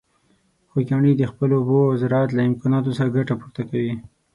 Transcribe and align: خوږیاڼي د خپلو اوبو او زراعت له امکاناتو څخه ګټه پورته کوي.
خوږیاڼي 0.69 1.11
د 1.15 1.23
خپلو 1.31 1.53
اوبو 1.59 1.79
او 1.87 1.97
زراعت 2.01 2.29
له 2.33 2.41
امکاناتو 2.49 2.95
څخه 2.97 3.13
ګټه 3.17 3.33
پورته 3.39 3.61
کوي. 3.69 3.93